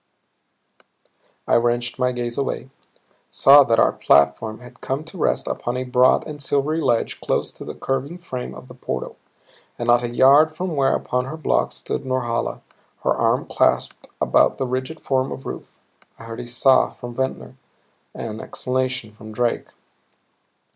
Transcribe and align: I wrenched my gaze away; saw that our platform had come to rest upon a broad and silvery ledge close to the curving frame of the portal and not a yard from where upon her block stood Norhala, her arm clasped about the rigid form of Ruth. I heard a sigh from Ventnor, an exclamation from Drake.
I 1.47 1.57
wrenched 1.57 1.99
my 1.99 2.11
gaze 2.11 2.35
away; 2.35 2.71
saw 3.29 3.63
that 3.65 3.77
our 3.79 3.91
platform 3.91 4.57
had 4.59 4.81
come 4.81 5.03
to 5.03 5.17
rest 5.19 5.45
upon 5.47 5.77
a 5.77 5.83
broad 5.83 6.25
and 6.25 6.41
silvery 6.41 6.81
ledge 6.81 7.21
close 7.21 7.51
to 7.51 7.63
the 7.65 7.75
curving 7.75 8.17
frame 8.17 8.55
of 8.55 8.67
the 8.67 8.73
portal 8.73 9.17
and 9.77 9.85
not 9.85 10.01
a 10.01 10.09
yard 10.09 10.55
from 10.55 10.75
where 10.75 10.95
upon 10.95 11.25
her 11.25 11.37
block 11.37 11.71
stood 11.71 12.03
Norhala, 12.03 12.61
her 13.03 13.13
arm 13.13 13.45
clasped 13.45 14.07
about 14.19 14.57
the 14.57 14.65
rigid 14.65 14.99
form 14.99 15.31
of 15.31 15.45
Ruth. 15.45 15.79
I 16.17 16.23
heard 16.23 16.39
a 16.39 16.47
sigh 16.47 16.95
from 16.99 17.13
Ventnor, 17.13 17.57
an 18.15 18.41
exclamation 18.41 19.11
from 19.13 19.31
Drake. 19.31 19.67